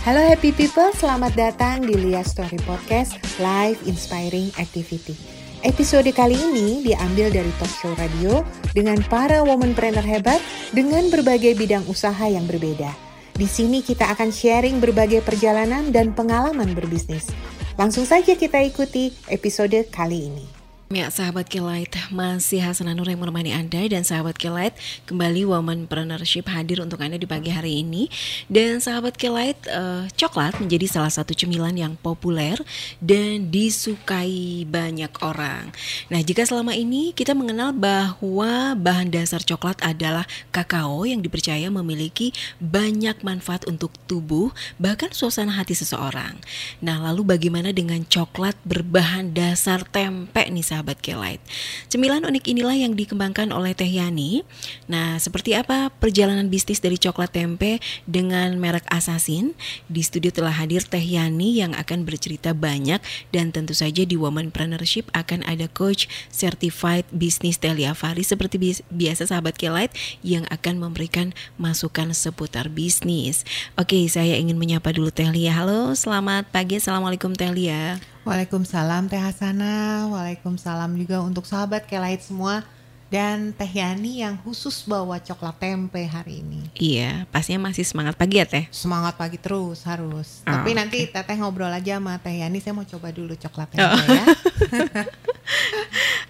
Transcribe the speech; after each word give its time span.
Halo 0.00 0.16
happy 0.24 0.56
people, 0.56 0.88
selamat 0.96 1.36
datang 1.36 1.84
di 1.84 1.92
Lia 1.92 2.24
Story 2.24 2.56
Podcast 2.64 3.20
Live 3.36 3.84
Inspiring 3.84 4.48
Activity. 4.56 5.12
Episode 5.60 6.08
kali 6.16 6.40
ini 6.40 6.80
diambil 6.80 7.28
dari 7.28 7.52
talk 7.60 7.68
show 7.68 7.92
radio 8.00 8.40
dengan 8.72 8.96
para 9.12 9.44
womanpreneur 9.44 10.00
hebat 10.00 10.40
dengan 10.72 11.12
berbagai 11.12 11.52
bidang 11.52 11.84
usaha 11.84 12.24
yang 12.24 12.48
berbeda. 12.48 12.88
Di 13.36 13.44
sini 13.44 13.84
kita 13.84 14.08
akan 14.16 14.32
sharing 14.32 14.80
berbagai 14.80 15.20
perjalanan 15.20 15.92
dan 15.92 16.16
pengalaman 16.16 16.72
berbisnis. 16.72 17.28
Langsung 17.76 18.08
saja 18.08 18.32
kita 18.32 18.56
ikuti 18.64 19.12
episode 19.28 19.84
kali 19.92 20.32
ini. 20.32 20.59
Ya, 20.90 21.06
sahabat 21.06 21.46
Kelight, 21.46 21.94
masih 22.10 22.66
Hasan 22.66 22.90
Nur 22.90 23.06
yang 23.06 23.22
menemani 23.22 23.54
Anda 23.54 23.78
dan 23.86 24.02
sahabat 24.02 24.34
Kelight 24.34 24.74
kembali 25.06 25.46
Womanpreneurship 25.46 26.50
hadir 26.50 26.82
untuk 26.82 26.98
Anda 26.98 27.14
di 27.14 27.30
pagi 27.30 27.54
hari 27.54 27.86
ini. 27.86 28.10
Dan 28.50 28.82
sahabat 28.82 29.14
Kelight, 29.14 29.54
uh, 29.70 30.10
coklat 30.18 30.58
menjadi 30.58 30.90
salah 30.90 31.14
satu 31.14 31.30
cemilan 31.30 31.78
yang 31.78 31.94
populer 31.94 32.58
dan 32.98 33.54
disukai 33.54 34.66
banyak 34.66 35.14
orang. 35.22 35.70
Nah, 36.10 36.26
jika 36.26 36.42
selama 36.42 36.74
ini 36.74 37.14
kita 37.14 37.38
mengenal 37.38 37.70
bahwa 37.70 38.74
bahan 38.74 39.14
dasar 39.14 39.46
coklat 39.46 39.78
adalah 39.86 40.26
kakao 40.50 41.06
yang 41.06 41.22
dipercaya 41.22 41.70
memiliki 41.70 42.34
banyak 42.58 43.14
manfaat 43.22 43.62
untuk 43.70 43.94
tubuh, 44.10 44.50
bahkan 44.74 45.14
suasana 45.14 45.54
hati 45.54 45.70
seseorang. 45.70 46.42
Nah, 46.82 46.98
lalu 46.98 47.38
bagaimana 47.38 47.70
dengan 47.70 48.02
coklat 48.02 48.58
berbahan 48.66 49.30
dasar 49.30 49.86
tempe 49.86 50.42
nih 50.50 50.66
sahabat? 50.66 50.79
Sahabat 50.80 50.96
Kelight. 51.04 51.44
Cemilan 51.92 52.24
unik 52.24 52.56
inilah 52.56 52.72
yang 52.72 52.96
dikembangkan 52.96 53.52
oleh 53.52 53.76
Teh 53.76 53.84
Yani. 53.84 54.48
Nah, 54.88 55.20
seperti 55.20 55.52
apa 55.52 55.92
perjalanan 55.92 56.48
bisnis 56.48 56.80
dari 56.80 56.96
coklat 56.96 57.36
tempe 57.36 57.84
dengan 58.08 58.56
merek 58.56 58.88
Assassin? 58.88 59.52
Di 59.92 60.00
studio 60.00 60.32
telah 60.32 60.56
hadir 60.56 60.80
Teh 60.80 61.04
Yani 61.04 61.60
yang 61.60 61.76
akan 61.76 62.08
bercerita 62.08 62.56
banyak 62.56 63.04
dan 63.28 63.52
tentu 63.52 63.76
saja 63.76 64.08
di 64.08 64.16
Womanpreneurship 64.16 65.12
akan 65.12 65.44
ada 65.44 65.68
coach 65.68 66.08
certified 66.32 67.04
business 67.12 67.60
Telia 67.60 67.92
Faris 67.92 68.32
seperti 68.32 68.80
biasa 68.88 69.28
sahabat 69.28 69.60
Kelight 69.60 69.92
yang 70.24 70.48
akan 70.48 70.80
memberikan 70.80 71.36
masukan 71.60 72.16
seputar 72.16 72.72
bisnis. 72.72 73.44
Oke, 73.76 74.00
saya 74.08 74.40
ingin 74.40 74.56
menyapa 74.56 74.96
dulu 74.96 75.12
Telia. 75.12 75.52
Halo, 75.52 75.92
selamat 75.92 76.48
pagi. 76.48 76.80
Assalamualaikum 76.80 77.36
Telia. 77.36 78.00
Waalaikumsalam 78.20 79.08
Teh 79.08 79.16
Hasana, 79.16 80.04
Waalaikumsalam 80.12 80.92
juga 81.00 81.24
untuk 81.24 81.48
sahabat 81.48 81.88
Kelait 81.88 82.20
semua 82.20 82.60
dan 83.08 83.50
Teh 83.56 83.66
Yani 83.66 84.20
yang 84.20 84.36
khusus 84.44 84.84
bawa 84.84 85.18
coklat 85.18 85.56
tempe 85.56 86.04
hari 86.04 86.44
ini. 86.44 86.68
Iya, 86.76 87.24
pastinya 87.32 87.72
masih 87.72 87.82
semangat 87.82 88.14
pagi 88.20 88.38
ya 88.38 88.46
Teh? 88.46 88.68
Semangat 88.68 89.16
pagi 89.16 89.40
terus 89.40 89.82
harus. 89.88 90.44
Oh, 90.44 90.52
Tapi 90.52 90.70
okay. 90.70 90.78
nanti 90.78 90.98
Teteh 91.08 91.36
ngobrol 91.40 91.72
aja 91.72 91.96
sama 91.96 92.20
Teh 92.20 92.44
Yani, 92.44 92.60
saya 92.60 92.76
mau 92.76 92.84
coba 92.84 93.08
dulu 93.10 93.34
coklat 93.34 93.68
tempe 93.72 93.88
oh. 93.88 94.04
ya. 94.04 94.24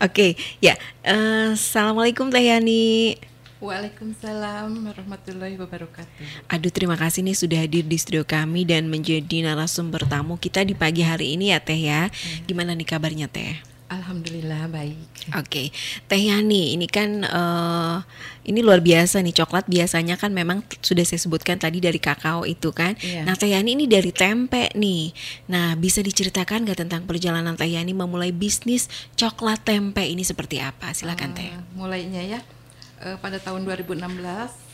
Oke, 0.00 0.08
okay, 0.08 0.30
ya. 0.64 0.78
Uh, 1.04 1.52
Assalamualaikum 1.58 2.30
Teh 2.32 2.48
Yani. 2.48 3.19
Waalaikumsalam 3.61 4.72
warahmatullahi 4.89 5.61
wabarakatuh. 5.61 6.48
Aduh 6.48 6.72
terima 6.72 6.97
kasih 6.97 7.20
nih 7.20 7.36
sudah 7.36 7.61
hadir 7.61 7.84
di 7.84 8.00
studio 8.00 8.25
kami 8.25 8.64
dan 8.64 8.89
menjadi 8.89 9.44
narasumber 9.44 10.00
tamu 10.08 10.41
kita 10.41 10.64
di 10.64 10.72
pagi 10.72 11.05
hari 11.05 11.36
ini 11.36 11.53
ya 11.53 11.61
Teh 11.61 11.77
ya. 11.77 12.08
Hmm. 12.08 12.48
Gimana 12.48 12.72
nih 12.72 12.88
kabarnya 12.88 13.28
Teh? 13.28 13.61
Alhamdulillah 13.92 14.64
baik. 14.72 14.97
Oke, 15.36 15.44
okay. 15.44 15.66
Teh 16.08 16.33
Yani, 16.33 16.72
ini 16.72 16.88
kan 16.88 17.20
uh, 17.20 18.00
ini 18.48 18.64
luar 18.64 18.81
biasa 18.81 19.20
nih 19.20 19.44
coklat 19.44 19.69
biasanya 19.69 20.16
kan 20.16 20.33
memang 20.33 20.64
sudah 20.81 21.05
saya 21.05 21.20
sebutkan 21.20 21.61
tadi 21.61 21.84
dari 21.84 22.00
kakao 22.00 22.48
itu 22.48 22.72
kan. 22.72 22.97
Yeah. 23.05 23.28
Nah 23.28 23.36
Teh 23.36 23.53
Yani 23.53 23.77
ini 23.77 23.84
dari 23.84 24.08
tempe 24.08 24.72
nih. 24.72 25.12
Nah 25.53 25.77
bisa 25.77 26.00
diceritakan 26.00 26.64
gak 26.64 26.81
tentang 26.81 27.05
perjalanan 27.05 27.61
Teh 27.61 27.69
Yani 27.69 27.92
memulai 27.92 28.33
bisnis 28.33 28.88
coklat 29.20 29.69
tempe 29.69 30.00
ini 30.00 30.25
seperti 30.25 30.65
apa? 30.65 30.97
Silakan 30.97 31.28
uh, 31.28 31.37
Teh. 31.37 31.53
Mulainya 31.76 32.25
ya 32.25 32.41
uh, 33.05 33.16
pada 33.21 33.41
tahun 33.41 33.65
2016 33.65 34.00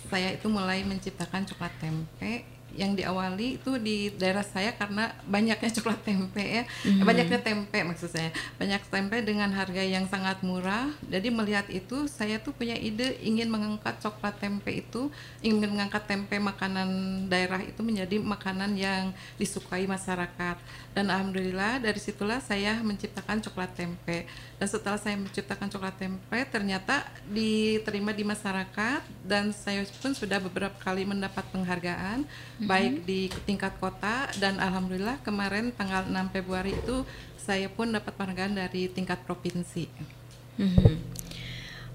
saya 0.07 0.29
itu 0.35 0.47
mulai 0.47 0.87
menciptakan 0.87 1.47
coklat 1.51 1.75
tempe 1.83 2.56
yang 2.77 2.93
diawali 2.93 3.57
itu 3.57 3.81
di 3.81 4.13
daerah 4.15 4.45
saya 4.45 4.77
karena 4.77 5.11
banyaknya 5.25 5.73
coklat 5.81 6.01
tempe 6.05 6.45
ya. 6.45 6.63
Mm-hmm. 6.65 7.05
banyaknya 7.09 7.41
tempe 7.41 7.79
maksud 7.83 8.13
saya. 8.13 8.31
Banyak 8.61 8.85
tempe 8.93 9.17
dengan 9.25 9.51
harga 9.51 9.83
yang 9.83 10.05
sangat 10.07 10.45
murah. 10.45 10.93
Jadi 11.09 11.33
melihat 11.33 11.67
itu 11.73 12.05
saya 12.07 12.37
tuh 12.39 12.53
punya 12.53 12.77
ide 12.77 13.17
ingin 13.25 13.49
mengangkat 13.49 13.97
coklat 14.05 14.37
tempe 14.37 14.85
itu 14.85 15.09
ingin 15.41 15.73
mengangkat 15.73 16.05
tempe 16.05 16.37
makanan 16.37 16.89
daerah 17.33 17.65
itu 17.65 17.81
menjadi 17.81 18.21
makanan 18.21 18.77
yang 18.77 19.17
disukai 19.41 19.89
masyarakat. 19.89 20.57
Dan 20.93 21.09
alhamdulillah 21.09 21.81
dari 21.81 21.99
situlah 21.99 22.39
saya 22.45 22.77
menciptakan 22.85 23.41
coklat 23.41 23.73
tempe. 23.73 24.29
Dan 24.61 24.69
setelah 24.69 25.01
saya 25.01 25.17
menciptakan 25.17 25.69
coklat 25.73 25.97
tempe 25.97 26.39
ternyata 26.49 27.05
diterima 27.29 28.13
di 28.13 28.25
masyarakat 28.25 29.01
dan 29.25 29.53
saya 29.53 29.85
pun 30.01 30.13
sudah 30.13 30.41
beberapa 30.41 30.77
kali 30.81 31.05
mendapat 31.05 31.45
penghargaan 31.51 32.25
mm-hmm. 32.67 32.75
baik 32.75 32.95
di 33.07 33.21
tingkat 33.47 33.79
kota 33.79 34.27
dan 34.43 34.59
alhamdulillah 34.59 35.23
kemarin 35.23 35.71
tanggal 35.71 36.03
6 36.03 36.35
Februari 36.35 36.75
itu 36.75 37.07
saya 37.39 37.71
pun 37.71 37.95
dapat 37.95 38.11
penghargaan 38.19 38.59
dari 38.59 38.91
tingkat 38.91 39.23
provinsi. 39.23 39.87
Mm-hmm. 40.59 41.17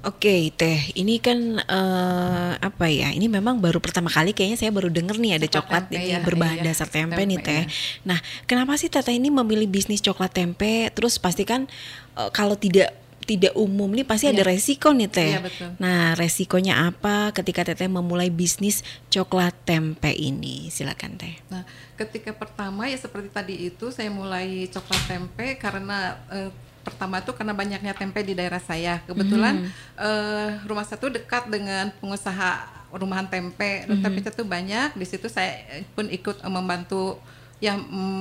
Oke, 0.01 0.33
okay, 0.33 0.41
Teh. 0.49 0.81
Ini 0.97 1.21
kan 1.21 1.61
uh, 1.61 2.57
apa 2.57 2.89
ya? 2.89 3.13
Ini 3.13 3.29
memang 3.29 3.61
baru 3.61 3.77
pertama 3.77 4.09
kali 4.09 4.33
kayaknya 4.33 4.57
saya 4.57 4.73
baru 4.73 4.89
dengar 4.89 5.13
nih 5.21 5.37
ada 5.37 5.45
coklat 5.45 5.93
ini 5.93 6.17
ya, 6.17 6.25
berbahan 6.25 6.57
iya, 6.57 6.73
dasar 6.73 6.89
tempe, 6.89 7.13
tempe 7.13 7.29
nih, 7.29 7.37
Teh. 7.45 7.53
Ya. 7.53 7.65
Nah, 8.09 8.19
kenapa 8.49 8.73
sih 8.81 8.89
Teteh 8.89 9.13
ini 9.13 9.29
memilih 9.29 9.69
bisnis 9.69 10.01
coklat 10.01 10.33
tempe? 10.33 10.89
Terus 10.97 11.21
pasti 11.21 11.45
kan 11.45 11.69
uh, 12.17 12.33
kalau 12.33 12.57
tidak 12.57 12.97
tidak 13.21 13.53
umum 13.53 13.87
nih 13.93 14.03
pasti 14.03 14.27
iya. 14.27 14.33
ada 14.35 14.43
resiko 14.49 14.89
nih 14.91 15.09
Teh. 15.09 15.31
Iya, 15.37 15.41
betul. 15.41 15.69
Nah, 15.77 16.17
resikonya 16.17 16.89
apa 16.89 17.29
ketika 17.31 17.61
Teteh 17.61 17.87
memulai 17.87 18.33
bisnis 18.33 18.81
coklat 19.13 19.53
tempe 19.63 20.09
ini? 20.09 20.67
Silakan 20.73 21.15
Teh. 21.21 21.37
Nah, 21.47 21.63
ketika 21.95 22.33
pertama 22.33 22.89
ya 22.89 22.97
seperti 22.97 23.29
tadi 23.29 23.55
itu 23.69 23.93
saya 23.93 24.09
mulai 24.09 24.65
coklat 24.73 25.03
tempe 25.05 25.55
karena 25.61 26.17
uh, 26.27 26.49
pertama 26.81 27.21
tuh 27.21 27.37
karena 27.37 27.53
banyaknya 27.53 27.93
tempe 27.93 28.25
di 28.25 28.33
daerah 28.33 28.59
saya. 28.59 29.05
Kebetulan 29.05 29.69
mm. 29.69 29.71
uh, 30.01 30.49
rumah 30.65 30.83
saya 30.83 30.97
tuh 30.97 31.13
dekat 31.13 31.45
dengan 31.47 31.93
pengusaha 32.01 32.67
rumahan 32.89 33.29
tempe. 33.29 33.85
Mm. 33.85 34.01
Tempe 34.01 34.19
itu 34.25 34.43
banyak. 34.43 34.97
Di 34.97 35.05
situ 35.05 35.29
saya 35.29 35.61
pun 35.93 36.09
ikut 36.09 36.41
uh, 36.41 36.51
membantu 36.51 37.21
yang 37.61 37.77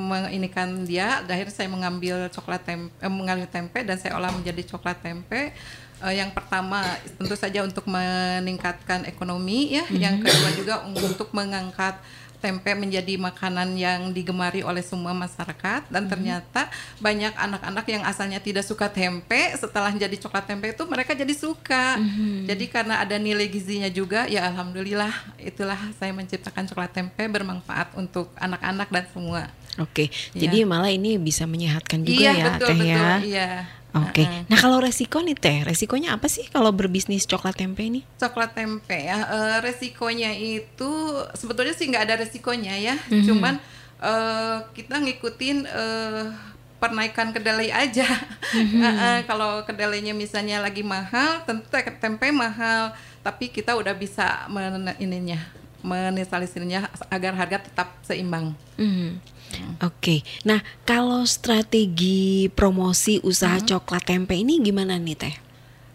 menginikan 0.07 0.85
dia. 0.85 1.25
Akhirnya 1.25 1.51
saya 1.51 1.69
mengambil 1.73 2.29
coklat 2.29 2.61
tempe, 2.63 2.93
uh, 3.01 3.09
mengambil 3.09 3.49
tempe 3.49 3.81
dan 3.83 3.97
saya 3.97 4.15
olah 4.21 4.31
menjadi 4.31 4.63
coklat 4.69 5.01
tempe. 5.01 5.57
Uh, 6.01 6.13
yang 6.13 6.33
pertama 6.33 6.85
tentu 7.17 7.37
saja 7.37 7.65
untuk 7.65 7.89
meningkatkan 7.89 9.09
ekonomi 9.09 9.81
ya. 9.81 9.85
Mm. 9.89 9.97
Yang 9.97 10.17
kedua 10.29 10.51
juga 10.53 10.75
untuk 10.85 11.33
mengangkat 11.33 11.97
tempe 12.41 12.73
menjadi 12.73 13.21
makanan 13.21 13.77
yang 13.77 14.11
digemari 14.11 14.65
oleh 14.65 14.81
semua 14.81 15.13
masyarakat 15.13 15.87
dan 15.93 16.09
hmm. 16.09 16.11
ternyata 16.11 16.73
banyak 16.99 17.37
anak-anak 17.37 17.87
yang 17.87 18.03
asalnya 18.09 18.41
tidak 18.41 18.65
suka 18.65 18.89
tempe 18.89 19.53
setelah 19.55 19.93
jadi 19.93 20.17
coklat 20.17 20.49
tempe 20.49 20.73
itu 20.73 20.83
mereka 20.89 21.13
jadi 21.13 21.35
suka. 21.37 22.01
Hmm. 22.01 22.49
Jadi 22.49 22.65
karena 22.73 23.05
ada 23.05 23.21
nilai 23.21 23.47
gizinya 23.47 23.93
juga 23.93 24.25
ya 24.27 24.49
alhamdulillah 24.49 25.13
itulah 25.37 25.79
saya 26.01 26.11
menciptakan 26.17 26.67
coklat 26.67 26.91
tempe 26.97 27.23
bermanfaat 27.29 27.95
untuk 27.95 28.33
anak-anak 28.41 28.89
dan 28.89 29.05
semua. 29.13 29.43
Oke, 29.79 30.11
ya. 30.35 30.45
jadi 30.49 30.67
malah 30.67 30.91
ini 30.91 31.15
bisa 31.15 31.47
menyehatkan 31.47 32.03
juga 32.03 32.19
iya, 32.19 32.33
ya, 32.35 32.45
betul, 32.51 32.69
teh 32.75 32.77
betul, 32.77 32.91
ya. 32.91 33.11
Iya. 33.23 33.51
Oke. 33.91 34.23
Okay. 34.23 34.27
Uh 34.27 34.31
-uh. 34.31 34.43
Nah 34.47 34.59
kalau 34.59 34.79
resiko 34.79 35.19
nih 35.19 35.37
teh, 35.37 35.59
resikonya 35.67 36.15
apa 36.15 36.31
sih 36.31 36.47
kalau 36.51 36.71
berbisnis 36.71 37.27
coklat 37.27 37.59
tempe 37.59 37.83
ini? 37.83 38.07
Coklat 38.19 38.55
tempe 38.55 38.95
ya, 38.95 39.19
uh, 39.27 39.57
resikonya 39.63 40.31
itu 40.35 40.91
sebetulnya 41.35 41.75
sih 41.75 41.91
nggak 41.91 42.05
ada 42.07 42.15
resikonya 42.23 42.75
ya, 42.79 42.95
mm 42.95 43.11
-hmm. 43.11 43.27
cuman 43.27 43.55
uh, 43.99 44.57
kita 44.73 44.95
ngikutin 45.03 45.67
uh, 45.67 46.31
pernaikan 46.79 47.35
kedelai 47.35 47.75
aja. 47.75 48.07
Mm 48.55 48.67
-hmm. 48.67 48.81
uh, 48.81 48.87
uh, 48.87 49.19
kalau 49.27 49.51
kedelainya 49.67 50.15
misalnya 50.15 50.63
lagi 50.63 50.87
mahal, 50.87 51.43
tentu 51.47 51.67
tempe 51.99 52.31
mahal, 52.31 52.95
tapi 53.27 53.51
kita 53.51 53.75
udah 53.75 53.93
bisa 53.95 54.47
men 54.49 54.91
ininya 55.03 55.60
menetralisirnya 55.83 56.89
agar 57.09 57.33
harga 57.37 57.59
tetap 57.67 57.97
seimbang. 58.05 58.55
Mm 58.77 58.91
-hmm. 58.91 59.11
Oke, 59.51 59.75
okay. 59.83 60.19
nah 60.47 60.63
kalau 60.87 61.27
strategi 61.27 62.47
promosi 62.55 63.19
usaha 63.27 63.59
hmm. 63.59 63.67
coklat 63.67 64.07
tempe 64.07 64.39
ini 64.39 64.63
gimana 64.63 64.95
nih 64.95 65.19
teh? 65.19 65.35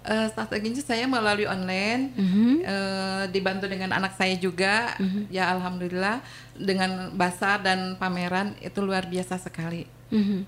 Uh, 0.06 0.28
strateginya 0.30 0.84
saya 0.84 1.08
melalui 1.08 1.48
online, 1.48 2.14
mm 2.14 2.28
-hmm. 2.28 2.54
uh, 2.62 3.24
dibantu 3.32 3.66
dengan 3.66 3.96
anak 3.96 4.14
saya 4.20 4.36
juga. 4.38 4.94
Mm 5.00 5.08
-hmm. 5.08 5.24
Ya 5.34 5.50
alhamdulillah 5.50 6.20
dengan 6.54 7.16
basar 7.16 7.64
dan 7.64 7.96
pameran 7.98 8.54
itu 8.62 8.84
luar 8.84 9.08
biasa 9.08 9.40
sekali. 9.40 9.88
Mm 10.12 10.24
-hmm. 10.24 10.42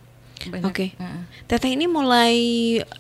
Oke. 0.61 0.69
Okay. 0.69 0.89
Uh. 1.01 1.25
Teteh 1.49 1.73
ini 1.73 1.89
mulai 1.89 2.37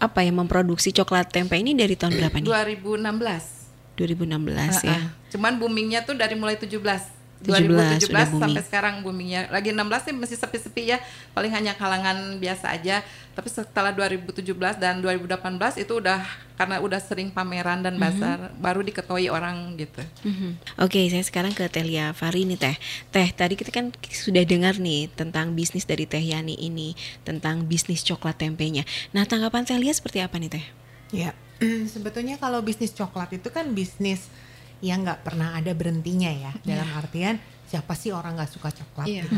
apa 0.01 0.25
ya 0.25 0.33
memproduksi 0.33 0.89
coklat 0.95 1.29
tempe 1.29 1.53
ini 1.59 1.77
dari 1.77 1.93
tahun 1.93 2.17
berapa 2.17 2.41
nih? 2.41 2.49
2016. 2.49 3.56
2016 3.97 4.29
uh 4.29 4.37
-uh. 4.37 4.83
ya. 4.85 4.99
Cuman 5.33 5.57
boomingnya 5.57 6.05
tuh 6.05 6.13
dari 6.13 6.37
mulai 6.37 6.55
17. 6.55 7.17
17 7.43 7.69
2017 7.69 8.09
udah 8.09 8.25
booming. 8.25 8.41
sampai 8.41 8.61
sekarang 8.65 8.95
boomingnya 9.05 9.41
lagi 9.53 9.69
16 9.69 10.09
sih 10.09 10.13
masih 10.17 10.37
sepi-sepi 10.41 10.89
ya 10.89 10.97
paling 11.37 11.53
hanya 11.53 11.77
kalangan 11.77 12.41
biasa 12.41 12.73
aja 12.73 13.05
tapi 13.37 13.53
setelah 13.53 13.93
2017 13.93 14.41
dan 14.81 14.97
2018 15.05 15.77
itu 15.77 15.93
udah 16.01 16.25
karena 16.57 16.81
udah 16.81 16.97
sering 16.97 17.29
pameran 17.29 17.85
dan 17.85 18.01
bazar 18.01 18.49
baru 18.57 18.81
diketahui 18.81 19.29
orang 19.29 19.77
gitu 19.77 20.01
Mhm. 20.25 20.81
Oke, 20.81 21.05
saya 21.13 21.21
sekarang 21.21 21.53
ke 21.53 21.69
Teh 21.69 21.85
Lia 21.85 22.09
Fari 22.17 22.49
nih 22.49 22.57
Teh. 22.57 22.75
Teh, 23.13 23.29
tadi 23.29 23.53
kita 23.53 23.69
kan 23.69 23.93
sudah 24.09 24.41
dengar 24.41 24.81
nih 24.81 25.05
tentang 25.13 25.53
bisnis 25.53 25.85
dari 25.85 26.09
Teh 26.09 26.21
Yani 26.21 26.57
ini, 26.57 26.97
tentang 27.21 27.69
bisnis 27.69 28.01
coklat 28.01 28.41
tempenya. 28.41 28.81
Nah, 29.13 29.29
tanggapan 29.29 29.69
Teh 29.69 29.77
Lia 29.77 29.93
seperti 29.93 30.21
apa 30.21 30.41
nih 30.41 30.49
Teh? 30.57 30.65
Ya, 31.13 31.37
sebetulnya 31.93 32.37
kalau 32.37 32.61
bisnis 32.61 32.91
coklat 32.91 33.33
itu 33.33 33.49
kan 33.49 33.71
bisnis 33.71 34.29
yang 34.77 35.01
nggak 35.01 35.25
pernah 35.25 35.57
ada 35.57 35.73
berhentinya 35.73 36.29
ya. 36.29 36.51
Dalam 36.61 36.85
artian 36.93 37.41
siapa 37.65 37.97
sih 37.97 38.13
orang 38.13 38.37
nggak 38.37 38.51
suka 38.51 38.69
coklat 38.69 39.07
Iya. 39.09 39.23
gitu. 39.25 39.37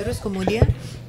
Terus 0.00 0.18
kemudian 0.18 0.64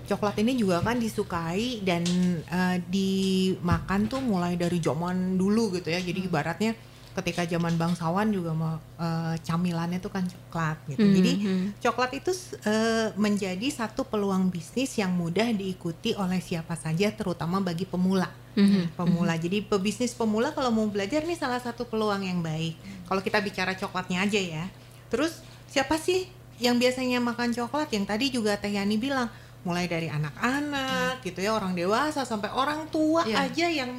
coklat 0.05 0.35
ini 0.43 0.53
juga 0.53 0.83
kan 0.83 0.99
disukai 0.99 1.79
dan 1.81 2.03
eh, 2.43 2.77
dimakan 2.83 4.11
tuh 4.11 4.19
mulai 4.19 4.59
dari 4.59 4.77
zaman 4.77 5.39
dulu 5.39 5.71
gitu 5.73 5.87
ya. 5.87 6.03
Jadi 6.03 6.27
ibaratnya 6.27 6.75
ketika 7.13 7.45
zaman 7.45 7.77
bangsawan 7.77 8.27
juga 8.27 8.51
mau 8.51 8.75
eh, 8.99 9.39
camilannya 9.39 10.03
tuh 10.03 10.11
kan 10.11 10.27
coklat 10.27 10.77
gitu. 10.91 11.05
Jadi 11.07 11.31
Mhm. 11.39 11.65
coklat 11.79 12.11
itu 12.13 12.35
eh, 12.67 13.15
menjadi 13.15 13.67
satu 13.71 14.03
peluang 14.03 14.51
bisnis 14.51 14.99
yang 14.99 15.15
mudah 15.15 15.47
diikuti 15.49 16.11
oleh 16.13 16.43
siapa 16.43 16.75
saja 16.75 17.07
terutama 17.09 17.63
bagi 17.63 17.87
pemula 17.87 18.27
Mhm. 18.53 18.93
pemula. 18.93 19.33
Jadi 19.35 19.61
pebisnis 19.61 20.13
pemula 20.13 20.51
kalau 20.51 20.69
mau 20.69 20.85
belajar 20.85 21.21
nih 21.21 21.35
salah 21.35 21.57
satu 21.57 21.83
peluang 21.83 22.21
yang 22.21 22.39
baik. 22.39 22.77
Kalau 23.03 23.19
kita 23.19 23.39
bicara 23.39 23.73
coklatnya 23.73 24.21
aja 24.21 24.37
ya. 24.37 24.65
Terus 25.07 25.41
siapa 25.67 25.97
sih 25.97 26.25
yang 26.57 26.77
biasanya 26.77 27.17
makan 27.17 27.49
coklat 27.51 27.89
yang 27.89 28.05
tadi 28.05 28.29
juga 28.29 28.53
Teh 28.55 28.69
Yani 28.69 28.95
bilang 28.95 29.27
mulai 29.61 29.87
dari 29.87 30.05
anak-anak 30.07 31.21
gitu 31.21 31.39
ya, 31.39 31.51
orang 31.51 31.71
dewasa 31.71 32.21
sampai 32.23 32.51
orang 32.51 32.85
tua 32.89 33.23
Iya. 33.23 33.47
aja 33.47 33.67
yang 33.69 33.91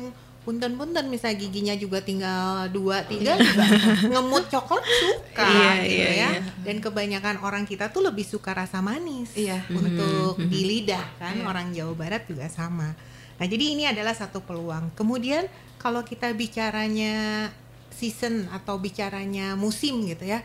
punten-punten 0.45 1.09
misalnya 1.09 1.41
giginya 1.41 1.73
juga 1.73 2.05
tinggal 2.05 2.69
dua 2.69 3.01
tiga 3.03 3.33
juga 3.41 3.65
ngemut 4.05 4.45
coklat 4.47 4.85
suka 4.85 5.41
Iya, 5.41 5.73
gitu 5.81 5.95
iya, 5.97 6.05
ya 6.05 6.29
iya. 6.37 6.41
dan 6.61 6.77
kebanyakan 6.79 7.41
orang 7.41 7.65
kita 7.65 7.89
tuh 7.89 8.05
lebih 8.05 8.29
suka 8.29 8.53
rasa 8.53 8.85
manis 8.85 9.33
Iya. 9.33 9.65
untuk 9.73 10.37
Mhm. 10.37 10.49
di 10.53 10.61
lidah 10.63 11.01
kan 11.17 11.33
Iya. 11.33 11.49
orang 11.49 11.73
Jawa 11.73 11.97
Barat 11.97 12.29
juga 12.29 12.45
sama 12.47 12.93
nah 13.35 13.47
jadi 13.47 13.65
ini 13.73 13.85
adalah 13.85 14.13
satu 14.13 14.39
peluang. 14.41 14.95
Kemudian 14.95 15.47
kalau 15.77 16.01
kita 16.01 16.31
bicaranya 16.33 17.49
season 17.91 18.47
atau 18.49 18.77
bicaranya 18.77 19.55
musim 19.55 20.03
gitu 20.05 20.25
ya 20.25 20.43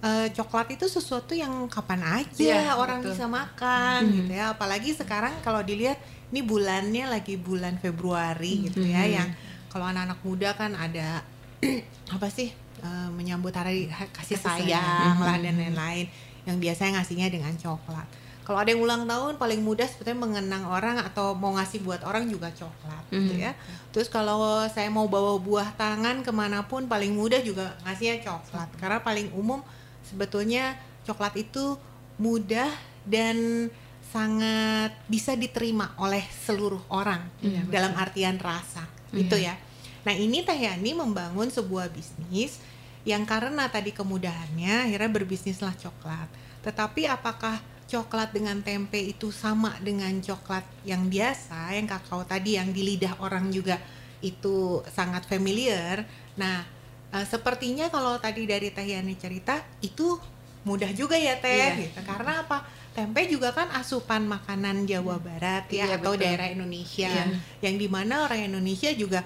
eh, 0.00 0.26
coklat 0.30 0.74
itu 0.74 0.86
sesuatu 0.86 1.30
yang 1.30 1.66
kapan 1.66 2.22
aja 2.22 2.42
Iya, 2.42 2.74
orang 2.74 3.00
betul. 3.00 3.14
bisa 3.14 3.24
makan 3.26 4.00
gitu 4.12 4.32
ya. 4.32 4.50
Apalagi 4.50 4.90
sekarang 4.92 5.34
kalau 5.40 5.62
dilihat 5.62 5.98
ini 6.30 6.40
bulannya 6.40 7.06
lagi 7.06 7.36
bulan 7.36 7.76
Februari 7.76 8.66
gitu 8.66 8.82
ya 8.82 9.04
yang 9.04 9.28
kalau 9.68 9.86
anak-anak 9.86 10.18
muda 10.22 10.50
kan 10.54 10.72
ada 10.74 11.22
apa 12.14 12.26
sih 12.28 12.50
eh, 12.82 13.08
menyambut 13.10 13.52
hari 13.52 13.86
ha- 13.88 14.10
kasih, 14.10 14.38
Kasih 14.38 14.66
sayang 14.68 15.16
lah 15.18 15.38
dan 15.38 15.54
lain-lain. 15.54 16.06
Yang 16.42 16.56
biasanya 16.58 16.90
ngasihnya 16.98 17.28
dengan 17.30 17.54
coklat 17.54 18.08
kalau 18.42 18.58
ada 18.58 18.70
yang 18.70 18.82
ulang 18.82 19.06
tahun 19.06 19.38
paling 19.38 19.62
mudah 19.62 19.86
sebetulnya 19.86 20.18
mengenang 20.18 20.66
orang 20.66 20.98
atau 20.98 21.32
mau 21.32 21.54
ngasih 21.54 21.78
buat 21.80 22.02
orang 22.02 22.26
juga 22.26 22.50
coklat 22.50 23.04
gitu 23.08 23.34
ya 23.38 23.52
terus 23.90 24.06
kalau 24.06 24.38
saya 24.66 24.88
mau 24.88 25.06
bawa 25.06 25.38
buah 25.38 25.70
tangan 25.74 26.20
ke 26.20 26.30
mana 26.30 26.66
pun 26.66 26.84
paling 26.84 27.12
mudah 27.12 27.38
juga 27.40 27.74
ngasihnya 27.82 28.20
coklat 28.20 28.68
karena 28.76 28.98
paling 28.98 29.30
umum 29.32 29.62
sebetulnya 30.02 30.74
coklat 31.02 31.38
itu 31.38 31.78
mudah 32.16 32.70
dan 33.02 33.70
sangat 34.12 34.92
bisa 35.08 35.32
diterima 35.32 35.96
oleh 35.96 36.20
seluruh 36.44 36.84
orang 36.92 37.24
Iya, 37.40 37.64
betul. 37.64 37.72
dalam 37.72 37.92
artian 37.96 38.36
rasa 38.36 38.84
gitu 39.10 39.36
ya. 39.36 39.56
Nah 40.04 40.12
ini 40.12 40.42
Teh 40.42 40.56
Yani 40.58 40.92
membangun 40.92 41.48
sebuah 41.48 41.88
bisnis 41.88 42.60
yang 43.04 43.24
karena 43.24 43.68
tadi 43.68 43.90
kemudahannya 43.90 44.88
akhirnya 44.88 45.10
berbisnislah 45.10 45.72
coklat. 45.76 46.28
Tetapi 46.60 47.08
apakah 47.08 47.56
coklat 47.92 48.32
dengan 48.32 48.56
tempe 48.64 48.96
itu 48.96 49.28
sama 49.28 49.76
dengan 49.84 50.08
coklat 50.24 50.64
yang 50.88 51.12
biasa 51.12 51.76
yang 51.76 51.84
kakao 51.84 52.24
tadi 52.24 52.56
yang 52.56 52.72
di 52.72 52.80
lidah 52.88 53.20
orang 53.20 53.52
juga 53.52 53.76
itu 54.24 54.80
sangat 54.88 55.28
familiar. 55.28 56.08
Nah 56.40 56.64
eh, 57.12 57.26
sepertinya 57.28 57.92
kalau 57.92 58.16
tadi 58.16 58.48
dari 58.48 58.72
Teh 58.72 58.88
Yani 58.96 59.12
cerita 59.20 59.60
itu 59.84 60.16
mudah 60.64 60.88
juga 60.96 61.20
ya 61.20 61.36
Teh 61.36 61.52
Iya. 61.52 61.92
gitu. 61.92 62.00
Karena 62.00 62.40
apa? 62.48 62.64
Tempe 62.92 63.24
juga 63.24 63.56
kan 63.56 63.72
asupan 63.72 64.28
makanan 64.28 64.84
Jawa 64.84 65.16
Barat 65.16 65.64
ya 65.72 65.88
Iya, 65.88 65.96
atau 66.00 66.12
betul. 66.16 66.22
daerah 66.28 66.48
Indonesia 66.48 67.08
Iya. 67.08 67.24
yang 67.64 67.76
di 67.80 67.88
mana 67.88 68.24
orang 68.28 68.48
Indonesia 68.52 68.88
juga 68.92 69.20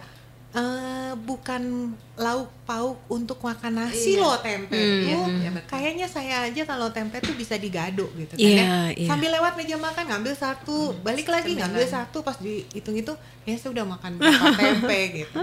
eh, 0.57 1.13
bukan 1.19 1.63
lauk 2.17 2.49
pauk 2.65 2.97
untuk 3.09 3.37
makan 3.39 3.77
nasi 3.79 4.17
Iya. 4.17 4.23
loh 4.23 4.37
tempe 4.41 4.73
Hmm, 4.73 5.05
tuh 5.05 5.25
betul. 5.53 5.69
kayaknya 5.69 6.07
saya 6.07 6.35
aja 6.43 6.63
kalau 6.65 6.89
tempe 6.89 7.21
tuh 7.21 7.33
bisa 7.33 7.55
digado 7.55 8.09
gitu 8.15 8.33
kan 8.33 8.41
Iya, 8.41 8.57
ya. 8.57 8.73
iya. 8.91 9.05
sambil 9.07 9.31
lewat 9.31 9.53
meja 9.55 9.77
makan 9.77 10.05
ngambil 10.07 10.33
satu 10.35 10.77
balik 11.01 11.29
lagi 11.29 11.53
ngambil 11.55 11.85
satu 11.87 12.21
pas 12.21 12.37
dihitung-hitung 12.37 13.15
ya 13.45 13.55
saya 13.55 13.71
udah 13.71 13.85
makan 13.87 14.17
berapa 14.17 14.49
tempe 14.59 15.01
gitu 15.19 15.41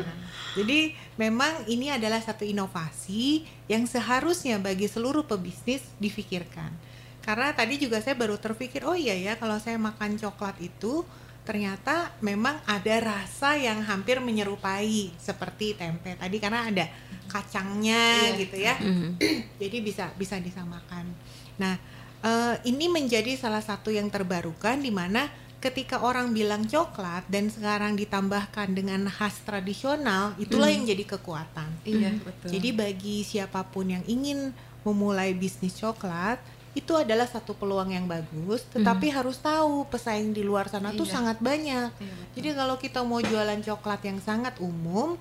jadi 0.53 0.79
memang 1.15 1.65
ini 1.67 1.89
adalah 1.89 2.17
satu 2.17 2.41
inovasi 2.43 3.41
yang 3.65 3.85
seharusnya 3.85 4.57
bagi 4.57 4.85
seluruh 4.85 5.23
pebisnis 5.23 5.85
difikirkan 5.97 6.73
karena 7.21 7.49
tadi 7.51 7.77
juga 7.77 7.97
saya 7.97 8.13
baru 8.13 8.35
terpikir 8.35 8.81
oh 8.81 8.93
iya 8.93 9.13
ya 9.13 9.33
kalau 9.33 9.55
saya 9.55 9.77
makan 9.77 10.17
coklat 10.17 10.57
itu 10.59 11.05
ternyata 11.43 12.15
memang 12.19 12.55
ada 12.63 12.95
rasa 12.99 13.55
yang 13.55 13.83
hampir 13.83 14.17
menyerupai 14.17 15.11
seperti 15.15 15.75
tempe 15.75 16.15
tadi 16.15 16.37
karena 16.39 16.67
ada 16.67 16.85
kacangnya 17.27 18.31
Iya. 18.31 18.39
gitu 18.39 18.57
ya 18.57 18.75
Mhm. 18.79 19.09
jadi 19.61 19.77
bisa 19.79 20.05
bisa 20.15 20.39
disamakan. 20.39 21.11
Nah, 21.57 21.75
eh, 22.21 22.55
ini 22.63 22.87
menjadi 22.87 23.35
salah 23.35 23.61
satu 23.61 23.91
yang 23.91 24.07
terbarukan 24.07 24.79
di 24.79 24.89
mana 24.89 25.27
ketika 25.59 26.03
orang 26.03 26.31
bilang 26.31 26.67
coklat 26.67 27.23
dan 27.27 27.47
sekarang 27.47 27.95
ditambahkan 27.95 28.75
dengan 28.75 29.07
khas 29.07 29.39
tradisional, 29.43 30.35
itulah 30.35 30.67
yang 30.67 30.83
jadi 30.83 31.07
kekuatan. 31.07 31.71
Iya, 31.83 32.19
betul. 32.19 32.51
Jadi 32.51 32.69
bagi 32.71 33.23
siapa 33.23 33.63
pun 33.63 33.87
yang 33.87 34.03
ingin 34.03 34.51
memulai 34.83 35.31
bisnis 35.31 35.79
coklat, 35.79 36.35
itu 36.73 36.93
adalah 36.93 37.25
satu 37.25 37.53
peluang 37.53 37.89
yang 37.89 38.05
bagus, 38.05 38.65
tetapi 38.67 39.07
harus 39.07 39.37
tahu 39.37 39.85
pesaing 39.87 40.33
di 40.33 40.41
luar 40.41 40.65
sana 40.65 40.89
tuh 40.89 41.05
Iya. 41.05 41.13
sangat 41.13 41.37
banyak. 41.37 41.89
Iya, 41.93 42.09
betul. 42.11 42.33
Jadi 42.33 42.49
kalau 42.51 42.75
kita 42.77 42.99
mau 43.01 43.21
jualan 43.21 43.61
coklat 43.61 44.01
yang 44.03 44.17
sangat 44.17 44.57
umum, 44.57 45.13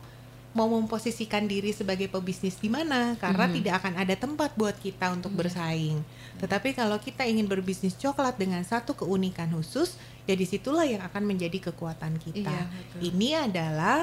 mau 0.53 0.69
memposisikan 0.69 1.45
diri 1.45 1.73
sebagai 1.73 2.09
pebisnis 2.09 2.57
di 2.57 2.69
mana? 2.69 3.17
Karena 3.17 3.49
Mhm. 3.49 3.53
tidak 3.57 3.75
akan 3.81 3.95
ada 3.97 4.15
tempat 4.15 4.53
buat 4.53 4.77
kita 4.77 5.13
untuk 5.13 5.33
Iya. 5.33 5.39
bersaing. 5.39 5.99
Tetapi 6.37 6.73
kalau 6.73 6.97
kita 6.97 7.25
ingin 7.25 7.45
berbisnis 7.45 7.97
coklat 7.97 8.37
dengan 8.37 8.61
satu 8.63 8.93
keunikan 8.93 9.49
khusus, 9.49 9.97
ya 10.25 10.33
di 10.33 10.45
situlah 10.45 10.85
yang 10.85 11.01
akan 11.03 11.25
menjadi 11.25 11.69
kekuatan 11.69 12.17
kita. 12.17 12.49
Iya, 12.49 12.65
betul. 12.69 12.99
Ini 13.13 13.29
adalah 13.45 14.01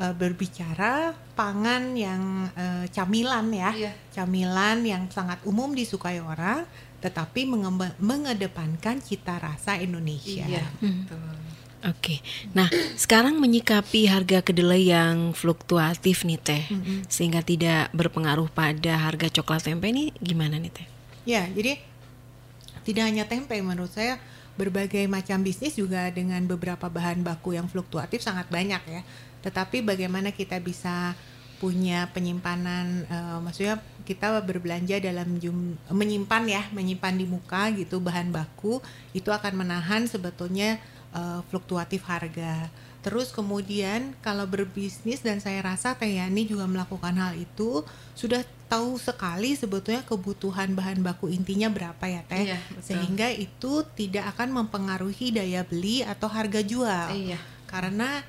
eh, 0.00 0.16
berbicara 0.16 1.12
pangan 1.36 1.92
yang 1.92 2.48
eh, 2.56 2.88
camilan 2.88 3.52
ya, 3.52 3.68
Iya. 3.70 3.92
camilan 4.08 4.80
yang 4.80 5.04
sangat 5.12 5.44
umum 5.44 5.76
disukai 5.76 6.16
orang, 6.16 6.64
tetapi 7.00 7.48
mengedepankan 7.98 9.00
cita 9.00 9.40
rasa 9.40 9.80
Indonesia. 9.80 10.44
Iya, 10.44 10.64
Hmm. 10.80 11.08
betul. 11.08 11.36
Oke. 11.80 12.20
Nah, 12.52 12.68
sekarang 12.92 13.40
menyikapi 13.40 14.04
harga 14.04 14.44
kedelai 14.44 14.92
yang 14.92 15.32
fluktuatif 15.32 16.28
nih 16.28 16.36
Teh, 16.36 16.64
Mm-mm. 16.68 17.08
sehingga 17.08 17.40
tidak 17.40 17.88
berpengaruh 17.96 18.52
pada 18.52 19.00
harga 19.00 19.32
coklat 19.32 19.64
tempe 19.64 19.88
ini 19.88 20.12
gimana 20.20 20.60
nih 20.60 20.68
Teh? 20.68 20.86
Ya, 21.24 21.48
jadi 21.48 21.80
tidak 22.84 23.04
hanya 23.08 23.24
tempe 23.24 23.56
menurut 23.64 23.88
saya 23.88 24.20
berbagai 24.60 25.08
macam 25.08 25.40
bisnis 25.40 25.80
juga 25.80 26.12
dengan 26.12 26.44
beberapa 26.44 26.92
bahan 26.92 27.24
baku 27.24 27.56
yang 27.56 27.64
fluktuatif 27.64 28.20
sangat 28.20 28.52
banyak 28.52 28.82
ya. 28.84 29.00
Tetapi 29.40 29.80
bagaimana 29.80 30.36
kita 30.36 30.60
bisa 30.60 31.16
punya 31.60 32.08
penyimpanan 32.16 33.04
eh, 33.04 33.38
maksudnya 33.44 33.76
kita 34.08 34.40
berbelanja 34.42 34.96
dalam 34.98 35.36
jum 35.38 35.76
menyimpan 35.92 36.42
ya, 36.48 36.62
menyimpan 36.72 37.14
di 37.14 37.26
muka 37.28 37.70
gitu 37.76 38.00
bahan 38.00 38.32
baku 38.32 38.80
itu 39.12 39.28
akan 39.28 39.60
menahan 39.60 40.08
sebetulnya 40.08 40.80
eh, 41.12 41.40
fluktuatif 41.52 42.08
harga. 42.08 42.72
Terus 43.00 43.32
kemudian 43.32 44.12
kalau 44.20 44.44
berbisnis 44.44 45.24
dan 45.24 45.40
saya 45.40 45.64
rasa 45.64 45.96
Teh 45.96 46.20
Yani 46.20 46.44
juga 46.44 46.68
melakukan 46.68 47.16
hal 47.16 47.32
itu 47.32 47.80
sudah 48.12 48.44
tahu 48.68 49.00
sekali 49.00 49.56
sebetulnya 49.56 50.04
kebutuhan 50.04 50.76
bahan 50.76 51.00
baku 51.00 51.32
intinya 51.32 51.72
berapa 51.72 52.04
ya 52.04 52.22
Teh. 52.28 52.52
Iya, 52.52 52.58
betul. 52.60 52.84
Sehingga 52.84 53.28
itu 53.32 53.72
tidak 53.96 54.36
akan 54.36 54.64
mempengaruhi 54.64 55.32
daya 55.32 55.64
beli 55.64 56.04
atau 56.04 56.28
harga 56.28 56.60
jual. 56.60 57.08
Iya. 57.16 57.40
Karena 57.64 58.20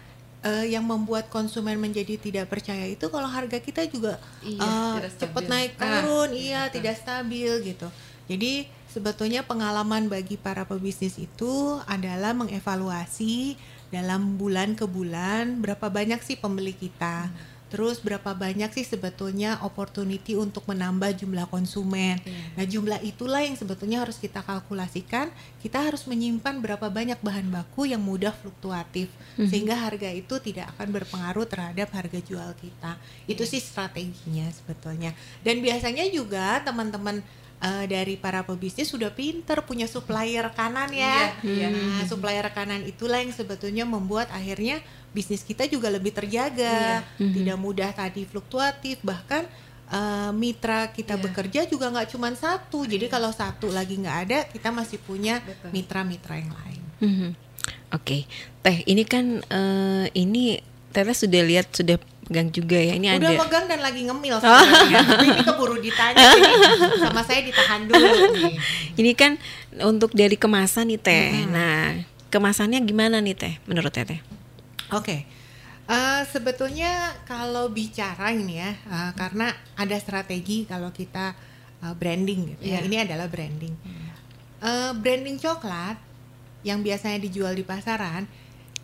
uh, 0.41 0.65
yang 0.65 0.86
membuat 0.86 1.29
konsumen 1.29 1.77
menjadi 1.77 2.17
tidak 2.17 2.45
percaya 2.50 2.86
itu 2.89 3.05
kalau 3.07 3.29
harga 3.29 3.57
kita 3.62 3.86
juga 3.89 4.17
Iya, 4.41 4.62
uh, 4.62 4.93
tidak 5.00 5.13
cepat 5.17 5.43
naik 5.48 5.71
Ah, 5.77 6.01
turun, 6.01 6.29
iya, 6.33 6.41
iya 6.41 6.62
betul. 6.67 6.74
tidak 6.81 6.95
stabil 7.01 7.51
gitu. 7.65 7.88
Jadi 8.29 8.53
sebetulnya 8.88 9.41
pengalaman 9.43 10.07
bagi 10.07 10.36
para 10.39 10.63
pebisnis 10.63 11.19
itu 11.19 11.79
adalah 11.88 12.31
mengevaluasi 12.31 13.60
dalam 13.91 14.39
bulan 14.39 14.71
ke 14.74 14.88
bulan 14.88 15.60
berapa 15.60 15.91
banyak 15.91 16.24
sih 16.24 16.39
pembeli 16.39 16.71
kita. 16.71 17.27
Hmm. 17.27 17.50
Terus 17.72 18.04
berapa 18.04 18.36
banyak 18.36 18.68
sih 18.75 18.84
sebetulnya 18.84 19.63
opportunity 19.63 20.36
untuk 20.36 20.68
menambah 20.68 21.16
jumlah 21.24 21.48
konsumen. 21.48 22.20
Iya. 22.20 22.44
Nah, 22.60 22.66
jumlah 22.68 23.00
itulah 23.00 23.42
yang 23.42 23.56
sebetulnya 23.56 24.04
harus 24.04 24.20
kita 24.20 24.44
kalkulasikan. 24.44 25.32
Kita 25.63 25.80
harus 25.80 26.04
menyimpan 26.04 26.60
berapa 26.60 26.92
banyak 26.92 27.24
bahan 27.24 27.48
baku 27.48 27.88
yang 27.88 28.04
mudah 28.04 28.36
fluktuatif 28.36 29.08
sehingga 29.40 29.80
harga 29.80 30.12
itu 30.12 30.36
tidak 30.44 30.75
akan 30.75 30.92
berpengaruh 30.92 31.48
terhadap 31.48 31.88
harga 31.96 32.20
jual 32.20 32.51
kita. 32.60 33.00
Itu 33.25 33.48
sih 33.48 33.63
strateginya 33.63 34.51
sebetulnya. 34.51 35.16
Dan 35.40 35.63
biasanya 35.63 36.06
juga 36.12 36.60
teman-teman 36.68 37.24
eh, 37.62 37.86
dari 37.86 38.18
para 38.18 38.41
pebisnis 38.41 38.89
sudah 38.89 39.13
pinter 39.13 39.62
punya 39.62 39.86
supplier 39.86 40.50
kanan 40.51 40.89
ya. 40.89 41.32
Iya, 41.46 41.68
iya. 41.68 41.68
Nah, 41.70 42.03
supplier 42.03 42.50
kanan 42.50 42.82
itulah 42.84 43.22
yang 43.22 43.32
sebetulnya 43.32 43.86
membuat 43.86 44.34
akhirnya 44.34 44.82
bisnis 45.12 45.44
kita 45.44 45.68
juga 45.68 45.88
lebih 45.88 46.12
terjaga, 46.12 47.03
tidak 47.15 47.58
mudah 47.60 47.91
tadi 47.91 48.25
fluktuatif, 48.25 48.98
bahkan 49.03 49.46
eh, 49.91 50.32
mitra 50.32 50.89
kita 50.89 51.15
Iya. 51.15 51.24
bekerja 51.24 51.62
juga 51.68 51.91
nggak 51.91 52.10
cuma 52.10 52.32
satu. 52.34 52.84
Jadi 52.84 53.06
kalau 53.08 53.30
satu 53.30 53.70
lagi 53.70 54.00
nggak 54.00 54.18
ada, 54.25 54.39
kita 54.48 54.72
masih 54.72 54.98
punya 54.98 55.44
mitra-mitra 55.70 56.39
yang 56.39 56.51
lain. 56.51 56.82
Oke, 57.91 58.24
Teh, 58.63 58.88
ini 58.88 59.03
kan 59.03 59.44
eh, 59.44 60.06
ini 60.15 60.58
Teteh 60.91 61.15
sudah 61.15 61.44
lihat 61.44 61.72
sudah 61.72 62.00
pegang 62.31 62.47
juga 62.47 62.79
ya. 62.79 62.95
Ini 62.95 63.19
Udah 63.19 63.27
ada 63.27 63.43
megang 63.43 63.65
dan 63.67 63.79
lagi 63.83 64.01
ngemil. 64.07 64.39
Tapi 64.43 65.25
ini 65.27 65.43
keburu 65.43 65.75
ditanya, 65.83 66.31
sama 67.03 67.19
saya 67.27 67.43
ditahan 67.43 67.91
dulu. 67.91 68.07
nih. 68.39 68.55
ini 68.95 69.11
kan 69.11 69.35
untuk 69.83 70.15
dari 70.15 70.39
kemasan 70.39 70.88
nih 70.95 71.00
Teh. 71.03 71.43
Nah, 71.51 72.07
kemasannya 72.31 72.79
gimana 72.88 73.19
nih 73.19 73.35
Teh 73.35 73.53
menurut 73.67 73.91
Teteh? 73.91 74.23
Oke, 74.95 75.27
Eh, 75.91 76.23
sebetulnya 76.31 77.19
kalau 77.27 77.67
bicara 77.67 78.31
ini 78.31 78.63
ya, 78.63 78.71
eh, 78.71 79.11
karena 79.11 79.51
ada 79.75 79.97
strategi 80.00 80.63
kalau 80.63 80.88
kita 80.95 81.35
eh, 81.83 81.93
branding 81.97 82.55
gitu 82.55 82.63
ya. 82.63 82.79
Iya. 82.79 82.88
Ini 82.88 82.97
adalah 83.03 83.27
branding. 83.27 83.75
Eh, 84.63 84.91
branding 84.95 85.35
coklat 85.35 86.00
yang 86.63 86.79
biasanya 86.79 87.19
dijual 87.19 87.51
di 87.51 87.67
pasaran, 87.67 88.23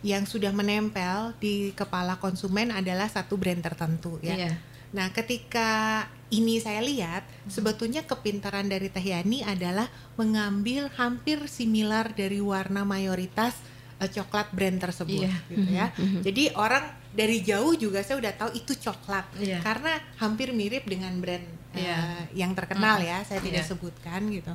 yang 0.02 0.24
sudah 0.24 0.54
menempel 0.54 1.34
di 1.42 1.74
kepala 1.74 2.16
konsumen 2.22 2.70
adalah 2.70 3.10
satu 3.10 3.34
brand 3.34 3.58
tertentu 3.58 4.22
ya. 4.22 4.34
Iya. 4.38 4.52
Nah, 4.88 5.12
ketika 5.12 6.02
ini 6.32 6.56
saya 6.62 6.80
lihat, 6.80 7.26
sebetulnya 7.44 8.06
kepintaran 8.08 8.70
dari 8.70 8.88
Teh 8.88 9.04
Yani 9.04 9.44
adalah 9.44 9.84
mengambil 10.16 10.88
hampir 10.96 11.44
similar 11.44 12.14
dari 12.16 12.40
warna 12.40 12.88
mayoritas 12.88 13.52
eh, 13.98 14.06
coklat 14.06 14.54
brand 14.54 14.78
tersebut, 14.78 15.26
Iya. 15.26 15.34
gitu 15.50 15.70
ya. 15.74 15.86
Jadi 16.22 16.54
orang 16.54 16.86
dari 17.10 17.42
jauh 17.42 17.74
juga 17.74 17.98
saya 18.06 18.22
udah 18.22 18.32
tahu 18.38 18.50
itu 18.54 18.72
coklat, 18.78 19.26
Iya. 19.36 19.58
karena 19.58 19.98
hampir 20.22 20.54
mirip 20.54 20.86
dengan 20.86 21.12
brand 21.18 21.42
Iya. 21.74 22.30
yang 22.32 22.54
terkenal 22.54 23.02
ya. 23.02 23.26
Saya 23.26 23.42
tidak 23.42 23.66
Iya. 23.66 23.70
sebutkan 23.74 24.22
gitu. 24.30 24.54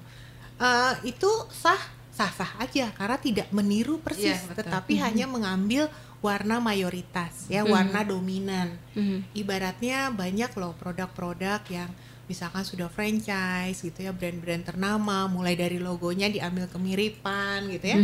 Eh, 0.57 0.93
itu 1.11 1.29
sah 1.51 1.77
sah-sah 2.13 2.61
aja 2.61 2.93
karena 2.93 3.17
tidak 3.17 3.47
meniru 3.49 3.97
persis, 3.97 4.37
Iya, 4.37 4.45
betul. 4.45 4.57
tetapi 4.69 4.93
hanya 5.01 5.25
mengambil 5.25 5.89
warna 6.21 6.61
mayoritas 6.61 7.49
ya, 7.49 7.65
warna 7.65 8.05
dominan. 8.05 8.77
Mhm. 8.93 9.33
ibaratnya 9.33 10.13
banyak 10.13 10.53
loh 10.53 10.77
produk-produk 10.77 11.59
yang 11.67 11.89
misalkan 12.23 12.63
sudah 12.63 12.87
franchise 12.87 13.81
gitu 13.81 13.99
ya 13.99 14.15
brand-brand 14.15 14.63
ternama 14.63 15.27
mulai 15.27 15.59
dari 15.59 15.75
logonya 15.75 16.29
diambil 16.29 16.71
kemiripan 16.71 17.67
gitu 17.67 17.85
ya. 17.91 17.97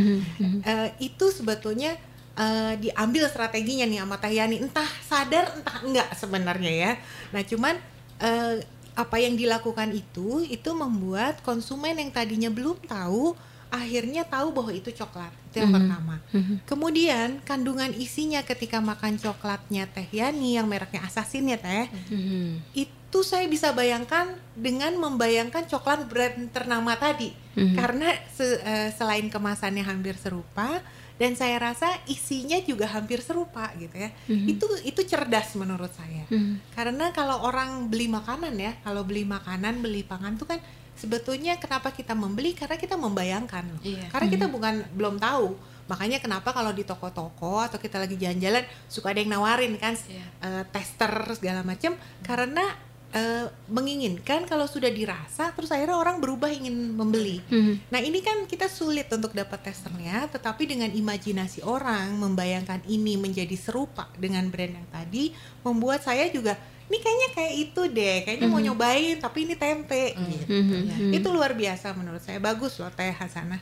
Eh, 0.65 0.89
itu 0.99 1.25
sebetulnya 1.29 1.95
eh, 2.35 2.73
diambil 2.75 3.29
strateginya 3.29 3.85
nih 3.85 3.99
sama 3.99 4.17
Teh 4.17 4.33
Yani. 4.33 4.59
Entah 4.59 4.89
sadar 5.03 5.55
entah 5.55 5.79
enggak 5.79 6.09
sebenarnya 6.13 6.71
ya. 6.73 6.91
Nah 7.31 7.41
cuman 7.43 7.75
eh, 8.19 8.59
apa 8.91 9.15
yang 9.15 9.39
dilakukan 9.39 9.93
itu 9.93 10.43
itu 10.43 10.69
membuat 10.73 11.39
konsumen 11.39 11.95
yang 11.95 12.11
tadinya 12.11 12.51
belum 12.51 12.75
tahu 12.83 13.31
akhirnya 13.69 14.21
tahu 14.23 14.49
bahwa 14.49 14.71
itu 14.71 14.89
coklat 14.89 15.29
itu 15.47 15.59
yang 15.59 15.69
pertama. 15.71 16.17
Kemudian 16.63 17.41
kandungan 17.43 17.89
isinya 17.91 18.41
ketika 18.41 18.77
makan 18.77 19.15
coklatnya 19.15 19.85
Teh 19.87 20.05
Yani 20.07 20.55
yang 20.55 20.65
mereknya 20.65 21.01
Assassin 21.01 21.45
ya 21.45 21.57
Teh 21.57 21.85
Mhm. 22.09 22.75
itu 22.75 23.19
saya 23.21 23.45
bisa 23.45 23.69
bayangkan 23.71 24.25
dengan 24.53 24.93
membayangkan 24.95 25.65
coklat 25.65 26.05
brand 26.05 26.49
ternama 26.49 26.93
tadi. 26.95 27.33
Mhm. 27.49 27.75
karena 27.75 28.07
se- 28.29 28.61
eh, 28.61 28.87
selain 28.89 29.27
kemasannya 29.27 29.83
hampir 29.83 30.15
serupa 30.15 30.79
dan 31.17 31.35
saya 31.35 31.59
rasa 31.59 31.91
isinya 32.05 32.55
juga 32.61 32.87
hampir 32.87 33.19
serupa 33.19 33.67
gitu 33.75 33.91
ya. 33.91 34.15
Itu 34.29 34.63
itu 34.81 35.01
cerdas 35.03 35.53
menurut 35.53 35.91
saya. 35.91 36.23
Mhm. 36.29 36.71
karena 36.71 37.11
kalau 37.11 37.43
orang 37.43 37.85
beli 37.85 38.07
makanan 38.07 38.55
ya 38.55 38.79
kalau 38.79 39.03
beli 39.03 39.27
makanan 39.27 39.81
beli 39.81 40.01
pangan 40.01 40.37
tuh 40.37 40.47
kan 40.47 40.59
sebetulnya 40.99 41.55
kenapa 41.55 41.89
kita 41.89 42.11
membeli 42.11 42.51
karena 42.51 42.75
kita 42.75 42.93
membayangkan 42.93 43.63
loh. 43.65 43.81
Iya. 43.81 44.11
karena 44.11 44.27
kita 44.27 44.45
bukan 44.45 44.73
belum 44.91 45.15
tahu 45.17 45.55
makanya 45.87 46.19
kenapa 46.19 46.51
kalau 46.51 46.69
di 46.69 46.83
toko-toko 46.83 47.57
atau 47.59 47.79
kita 47.79 47.97
lagi 47.97 48.13
jalan-jalan 48.13 48.61
suka 48.85 49.09
ada 49.09 49.19
yang 49.19 49.31
nawarin 49.31 49.73
kan 49.75 49.95
Iya. 49.97 50.25
eh, 50.43 50.63
tester 50.69 51.09
segala 51.33 51.63
macam 51.63 51.95
karena 52.21 52.61
eh, 53.09 53.49
menginginkan 53.65 54.45
kalau 54.45 54.65
sudah 54.65 54.85
dirasa 54.87 55.49
terus 55.49 55.73
akhirnya 55.73 55.97
orang 55.97 56.19
berubah 56.19 56.45
ingin 56.47 56.93
membeli 56.93 57.41
Mhm. 57.41 57.89
Nah 57.89 57.97
ini 57.97 58.21
kan 58.21 58.45
kita 58.45 58.69
sulit 58.69 59.09
untuk 59.09 59.33
dapat 59.33 59.65
testernya, 59.65 60.29
tetapi 60.29 60.67
dengan 60.67 60.93
imajinasi 60.93 61.65
orang 61.65 62.13
membayangkan 62.13 62.85
ini 62.85 63.17
menjadi 63.17 63.57
serupa 63.57 64.05
dengan 64.13 64.45
brand 64.45 64.77
yang 64.77 64.89
tadi, 64.89 65.33
membuat 65.63 66.05
saya 66.05 66.29
juga 66.29 66.53
ini 66.89 66.97
kayaknya 66.97 67.29
kayak 67.37 67.53
itu 67.53 67.81
deh, 67.93 68.17
kayaknya 68.25 68.47
mau 68.49 68.57
nyobain 68.57 69.21
tapi 69.21 69.45
ini 69.45 69.53
tempe. 69.53 70.17
gitu. 70.17 70.45
Mhm. 70.49 70.73
Iya. 70.89 70.97
Mhm. 70.97 71.11
Itu 71.21 71.29
luar 71.29 71.53
biasa 71.53 71.93
menurut 71.93 72.25
saya, 72.25 72.41
bagus 72.41 72.81
loh 72.81 72.89
Teh 72.89 73.13
Hasanah. 73.13 73.61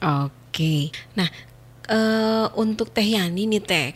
Oke. 0.00 0.88
Nah, 1.12 1.28
eh, 1.92 2.46
untuk 2.56 2.88
Teh 2.88 3.04
Yani 3.04 3.44
nih 3.44 3.60
Teh, 3.60 3.88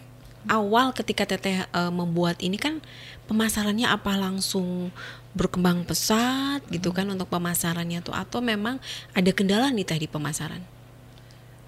awal 0.45 0.93
ketika 0.93 1.25
Teteh 1.25 1.65
eh, 1.65 1.93
membuat 1.93 2.37
ini 2.45 2.61
kan 2.61 2.85
pemasarannya 3.25 3.89
apa 3.89 4.13
langsung 4.21 4.93
berkembang 5.33 5.85
pesat 5.89 6.61
gitu 6.69 6.93
kan 6.93 7.09
untuk 7.13 7.29
pemasarannya 7.29 8.01
tuh 8.01 8.13
atau 8.17 8.41
memang 8.45 8.77
ada 9.17 9.31
kendala 9.33 9.73
nih 9.73 9.89
Teh 9.89 10.05
di 10.05 10.09
pemasaran? 10.09 10.76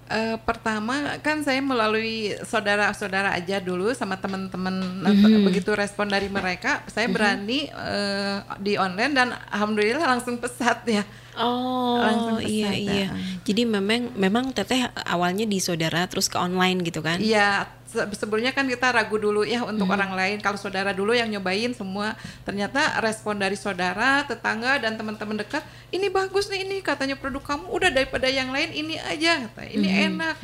Eh, 0.09 0.41
pertama 0.41 1.21
kan 1.21 1.45
saya 1.45 1.61
melalui 1.61 2.33
saudara-saudara 2.41 3.29
aja 3.29 3.61
dulu 3.61 3.93
sama 3.93 4.17
teman-teman 4.17 5.05
Mhm. 5.05 5.45
begitu 5.45 5.69
respon 5.77 6.09
dari 6.09 6.25
mereka 6.33 6.81
saya 6.89 7.05
berani 7.05 7.69
eh, 7.69 8.37
di 8.57 8.73
online 8.73 9.13
dan 9.13 9.37
alhamdulillah 9.53 10.01
langsung 10.01 10.41
pesat 10.41 10.81
ya 10.89 11.05
Oh, 11.39 12.01
Langsung 12.03 12.41
iya 12.43 12.67
pesat, 12.67 12.83
iya. 12.83 13.07
ya. 13.07 13.07
Jadi 13.47 13.63
memang 13.63 14.11
memang 14.11 14.51
Teteh 14.51 14.91
awalnya 15.07 15.47
di 15.47 15.63
saudara 15.63 16.03
terus 16.03 16.27
ke 16.27 16.35
online 16.35 16.83
gitu 16.83 16.99
kan? 16.99 17.21
Iya, 17.23 17.63
sebelumnya 17.89 18.49
kan 18.49 18.63
kita 18.63 18.89
ragu 18.89 19.15
dulu 19.15 19.41
ya 19.41 19.61
untuk 19.63 19.89
orang 19.89 20.13
lain. 20.13 20.37
Kalau 20.37 20.55
saudara 20.55 20.89
dulu 20.89 21.11
yang 21.11 21.25
nyobain 21.25 21.73
semua, 21.73 22.13
ternyata 22.43 22.79
respon 22.99 23.35
dari 23.35 23.55
saudara, 23.55 24.21
tetangga 24.23 24.77
dan 24.77 24.93
teman-teman 24.93 25.39
dekat, 25.39 25.61
ini 25.89 26.07
bagus 26.07 26.47
nih 26.47 26.63
ini 26.63 26.79
katanya 26.79 27.13
produk 27.13 27.41
kamu 27.41 27.65
udah 27.67 27.89
daripada 27.89 28.25
yang 28.25 28.49
lain 28.49 28.69
ini 28.71 28.95
aja, 28.99 29.49
kata, 29.49 29.65
ini 29.67 29.87
enak. 30.05 30.35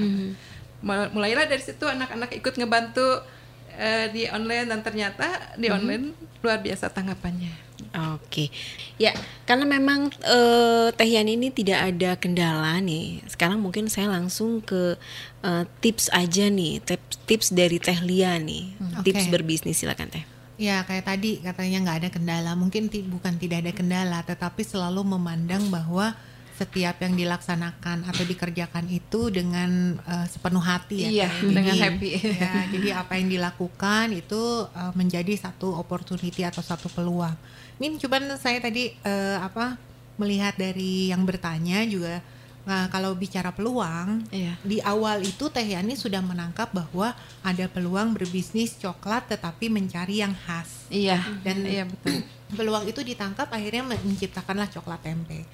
Mul- 0.82 1.12
Mulailah 1.12 1.46
dari 1.46 1.62
situ 1.62 1.82
anak-anak 1.82 2.34
ikut 2.36 2.54
ngebantu 2.56 3.22
eh, 3.78 4.08
di 4.12 4.22
online 4.32 4.68
dan 4.72 4.82
ternyata 4.82 5.56
di 5.60 5.68
online 5.70 6.16
luar 6.42 6.60
biasa 6.62 6.92
tanggapannya. 6.92 7.66
Oke, 8.16 8.52
ya 8.96 9.12
karena 9.44 9.68
memang 9.68 10.08
eh, 10.24 10.88
Teh 10.96 11.10
Yani 11.12 11.36
ini 11.36 11.52
tidak 11.52 11.96
ada 11.96 12.16
kendala 12.16 12.80
nih. 12.80 13.24
Sekarang 13.28 13.60
mungkin 13.60 13.92
saya 13.92 14.12
langsung 14.12 14.64
ke 14.64 14.96
eh, 15.44 15.64
tips 15.80 16.12
aja 16.12 16.48
nih, 16.48 16.80
tips, 16.84 17.16
tips 17.28 17.48
dari 17.52 17.80
Teh 17.80 18.00
Lia 18.04 18.40
nih, 18.40 18.76
tips 19.04 19.28
Oke. 19.28 19.32
berbisnis 19.32 19.80
silakan 19.80 20.12
Teh. 20.12 20.24
Ya 20.56 20.88
kayak 20.88 21.04
tadi 21.04 21.44
katanya 21.44 21.84
nggak 21.84 21.98
ada 22.04 22.10
kendala, 22.12 22.52
mungkin 22.56 22.88
bukan 22.88 23.36
tidak 23.36 23.68
ada 23.68 23.72
kendala, 23.76 24.20
tetapi 24.24 24.64
selalu 24.64 25.04
memandang 25.04 25.68
bahwa 25.68 26.16
setiap 26.56 27.04
yang 27.04 27.14
dilaksanakan 27.14 28.08
atau 28.08 28.24
dikerjakan 28.24 28.88
itu 28.88 29.28
dengan 29.30 30.00
eh, 30.00 30.26
sepenuh 30.32 30.64
hati 30.64 31.08
ya. 31.08 31.10
Iya, 31.12 31.30
dengan 31.56 31.76
Jadi, 31.76 31.84
happy. 31.84 32.10
ya, 32.40 32.54
jadi 32.72 32.88
apa 32.96 33.14
yang 33.20 33.28
dilakukan 33.30 34.06
itu 34.16 34.42
eh, 34.72 34.92
menjadi 34.96 35.34
satu 35.36 35.76
opportunity 35.76 36.42
atau 36.42 36.64
satu 36.64 36.88
peluang. 36.88 37.36
Ini 37.76 38.00
cuman 38.00 38.40
saya 38.40 38.64
tadi 38.64 38.96
eh, 38.96 39.38
apa 39.38 39.76
melihat 40.16 40.56
dari 40.56 41.12
yang 41.12 41.28
bertanya 41.28 41.84
juga 41.84 42.24
Nah, 42.66 42.90
kalau 42.90 43.14
bicara 43.14 43.54
peluang, 43.54 44.26
Iya. 44.34 44.58
di 44.66 44.82
awal 44.82 45.22
itu 45.22 45.54
Teh 45.54 45.62
Yani 45.62 45.94
sudah 45.94 46.18
menangkap 46.26 46.74
bahwa 46.74 47.14
ada 47.46 47.66
peluang 47.70 48.18
berbisnis 48.18 48.74
coklat 48.82 49.30
tetapi 49.30 49.70
mencari 49.70 50.26
yang 50.26 50.34
khas. 50.34 50.90
Iya. 50.90 51.22
Dan 51.46 51.62
iya 51.62 51.86
betul. 51.86 52.26
peluang 52.58 52.90
itu 52.90 53.06
ditangkap 53.06 53.54
akhirnya 53.54 53.86
men- 53.86 54.02
menciptakanlah 54.02 54.66
coklat 54.74 54.98
tempe. 55.06 55.46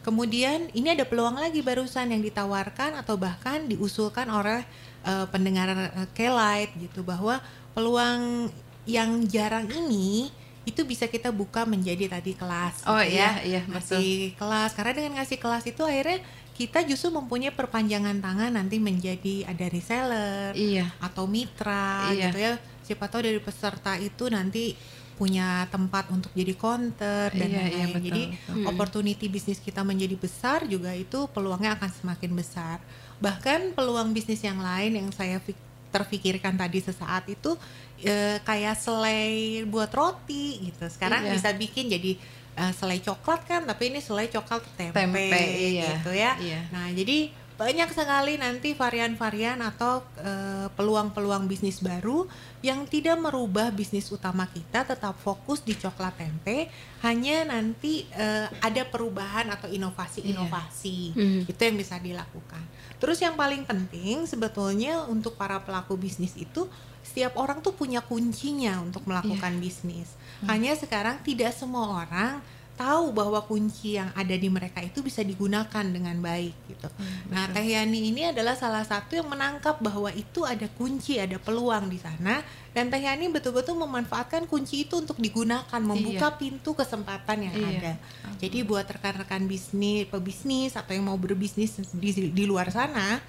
Kemudian 0.00 0.72
ini 0.72 0.88
ada 0.90 1.04
peluang 1.04 1.36
lagi 1.36 1.60
barusan 1.60 2.08
yang 2.08 2.24
ditawarkan 2.24 2.96
atau 2.96 3.20
bahkan 3.20 3.68
diusulkan 3.68 4.26
oleh 4.26 4.64
eh, 5.04 5.26
pendengar 5.28 5.68
eh, 5.70 6.08
K-Light 6.16 6.72
gitu 6.80 7.04
bahwa 7.04 7.36
peluang 7.76 8.48
yang 8.88 9.22
jarang 9.28 9.68
ini 9.68 10.32
itu 10.64 10.84
bisa 10.84 11.04
kita 11.04 11.28
buka 11.28 11.64
menjadi 11.64 12.08
tadi 12.10 12.32
kelas 12.32 12.84
Oh 12.84 13.00
gitu 13.00 13.16
iya, 13.16 13.40
ya. 13.40 13.60
iya, 13.60 13.60
ngasih 13.66 14.36
kelas 14.36 14.72
karena 14.72 14.92
dengan 14.94 15.12
ngasih 15.20 15.36
kelas 15.36 15.64
itu 15.64 15.82
akhirnya 15.84 16.20
kita 16.54 16.84
justru 16.84 17.08
mempunyai 17.08 17.52
perpanjangan 17.52 18.20
tangan 18.20 18.52
nanti 18.52 18.76
menjadi 18.76 19.48
ada 19.48 19.66
reseller 19.68 20.52
Iya. 20.52 20.92
atau 21.00 21.24
mitra 21.24 22.12
Iya. 22.12 22.28
gitu 22.28 22.38
ya 22.38 22.52
siapa 22.84 23.08
tahu 23.08 23.24
dari 23.24 23.40
peserta 23.40 23.96
itu 23.96 24.28
nanti 24.28 24.76
punya 25.20 25.48
tempat 25.68 26.08
untuk 26.08 26.32
jadi 26.32 26.56
counter 26.56 27.28
dan 27.30 27.44
Iya, 27.44 27.60
iya, 27.60 27.60
lain-lain 27.60 27.88
betul, 27.90 28.00
jadi 28.02 28.22
betul. 28.32 28.64
opportunity 28.66 29.26
bisnis 29.28 29.60
kita 29.60 29.82
menjadi 29.82 30.16
besar 30.16 30.64
juga 30.64 30.96
itu 30.96 31.28
peluangnya 31.28 31.76
akan 31.76 31.90
semakin 31.92 32.32
besar 32.32 32.80
bahkan 33.18 33.70
peluang 33.70 34.10
bisnis 34.10 34.40
yang 34.40 34.56
lain 34.58 34.96
yang 34.96 35.08
saya 35.12 35.36
fik- 35.38 35.60
terfikirkan 35.90 36.54
tadi 36.54 36.80
sesaat 36.80 37.28
itu 37.28 37.52
eh, 38.00 38.40
kayak 38.40 38.72
selai 38.74 39.22
buat 39.66 39.90
roti 39.90 40.64
gitu 40.64 40.88
sekarang 40.88 41.20
Iya. 41.22 41.32
bisa 41.34 41.50
bikin 41.52 41.90
jadi 41.90 42.16
eh, 42.56 42.72
selai 42.72 42.98
coklat 42.98 43.44
kan 43.44 43.60
tapi 43.62 43.90
ini 43.90 44.00
selai 44.00 44.26
coklat 44.26 44.64
tempe, 44.72 44.96
Tempe, 44.96 45.36
iya. 45.52 45.84
gitu 45.94 46.10
ya 46.10 46.32
Iya. 46.38 46.60
Nah, 46.70 46.88
jadi 46.90 47.28
banyak 47.60 47.92
sekali 47.92 48.40
nanti 48.40 48.72
varian-varian 48.72 49.60
atau 49.60 50.00
eh, 50.16 50.72
peluang-peluang 50.72 51.44
bisnis 51.44 51.84
baru 51.84 52.24
yang 52.64 52.88
tidak 52.88 53.20
merubah 53.20 53.68
bisnis 53.68 54.08
utama 54.08 54.48
kita, 54.48 54.88
tetap 54.88 55.12
fokus 55.20 55.60
di 55.60 55.76
coklat 55.76 56.16
tempe. 56.16 56.72
Hanya 57.04 57.44
nanti 57.44 58.08
eh, 58.16 58.48
ada 58.64 58.82
perubahan 58.88 59.52
atau 59.52 59.68
inovasi-inovasi 59.68 61.12
Hmm. 61.12 61.42
itu 61.44 61.60
yang 61.60 61.76
bisa 61.76 62.00
dilakukan. 62.00 62.64
Terus 62.96 63.20
yang 63.20 63.36
paling 63.36 63.68
penting 63.68 64.24
sebetulnya 64.24 65.04
untuk 65.04 65.36
para 65.36 65.60
pelaku 65.60 66.00
bisnis 66.00 66.32
itu 66.40 66.64
setiap 67.04 67.36
orang 67.36 67.60
tuh 67.60 67.76
punya 67.76 68.00
kuncinya 68.00 68.80
untuk 68.80 69.04
melakukan 69.04 69.60
bisnis. 69.60 70.16
Hanya 70.48 70.72
sekarang 70.80 71.20
tidak 71.20 71.52
semua 71.52 72.04
orang 72.04 72.40
tahu 72.80 73.12
bahwa 73.12 73.44
kunci 73.44 74.00
yang 74.00 74.08
ada 74.16 74.32
di 74.32 74.48
mereka 74.48 74.80
itu 74.80 75.04
bisa 75.04 75.20
digunakan 75.20 75.84
dengan 75.84 76.16
baik 76.16 76.56
gitu. 76.64 76.88
nah, 77.28 77.44
Teh 77.52 77.76
Yani 77.76 78.08
ini 78.08 78.32
adalah 78.32 78.56
salah 78.56 78.80
satu 78.80 79.20
yang 79.20 79.28
menangkap 79.28 79.76
bahwa 79.84 80.08
itu 80.16 80.48
ada 80.48 80.64
kunci, 80.80 81.20
ada 81.20 81.36
peluang 81.36 81.92
di 81.92 82.00
sana 82.00 82.40
dan 82.72 82.88
Teh 82.88 83.04
Yani 83.04 83.28
betul-betul 83.28 83.76
memanfaatkan 83.76 84.48
kunci 84.48 84.88
itu 84.88 84.96
untuk 84.96 85.20
digunakan, 85.20 85.80
membuka 85.84 86.32
pintu 86.40 86.72
kesempatan 86.72 87.52
yang 87.52 87.54
Iya. 87.60 87.68
ada. 87.76 87.92
Jadi 88.40 88.64
buat 88.64 88.88
rekan-rekan 88.88 89.44
bisnis, 89.44 90.08
pebisnis 90.08 90.72
atau 90.72 90.96
yang 90.96 91.04
mau 91.04 91.20
berbisnis 91.20 91.76
di, 91.92 92.32
di 92.32 92.44
luar 92.48 92.72
sana, 92.72 93.20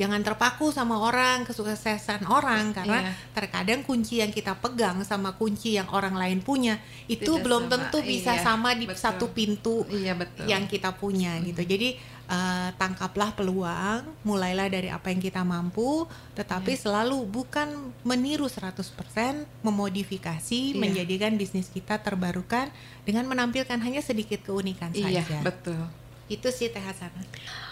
jangan 0.00 0.24
terpaku 0.24 0.72
sama 0.72 0.96
orang, 0.96 1.44
kesuksesan 1.44 2.24
orang 2.24 2.72
karena 2.72 3.04
Iya. 3.04 3.12
terkadang 3.36 3.84
kunci 3.84 4.24
yang 4.24 4.32
kita 4.32 4.56
pegang 4.56 5.04
sama 5.04 5.36
kunci 5.36 5.76
yang 5.76 5.92
orang 5.92 6.16
lain 6.16 6.40
punya 6.40 6.80
itu 7.04 7.28
Tidak 7.28 7.44
belum 7.44 7.68
sama, 7.68 7.72
tentu 7.76 7.98
bisa 8.00 8.32
iya, 8.32 8.40
sama 8.40 8.72
di 8.72 8.88
betul. 8.88 8.96
satu 8.96 9.26
pintu 9.28 9.84
Iya 9.86 10.16
betul. 10.16 10.48
yang 10.48 10.64
kita 10.64 10.96
punya 10.96 11.36
gitu. 11.44 11.60
Jadi 11.60 12.00
eh, 12.30 12.70
tangkaplah 12.78 13.34
peluang, 13.34 14.06
mulailah 14.22 14.70
dari 14.70 14.86
apa 14.86 15.10
yang 15.10 15.18
kita 15.18 15.42
mampu, 15.42 16.06
tetapi 16.32 16.78
Iya. 16.78 16.86
selalu 16.86 17.26
bukan 17.26 17.66
meniru 18.06 18.46
100%, 18.46 19.34
memodifikasi, 19.66 20.72
Iya. 20.72 20.78
menjadikan 20.78 21.34
bisnis 21.34 21.66
kita 21.66 21.98
terbarukan 21.98 22.70
dengan 23.02 23.26
menampilkan 23.26 23.74
hanya 23.76 23.98
sedikit 23.98 24.46
keunikan 24.46 24.94
Iya 24.94 25.26
saja. 25.26 25.42
betul. 25.42 25.82
Itu 26.30 26.54
sih 26.54 26.70
Teh 26.70 26.78
Hasanah. 26.78 27.26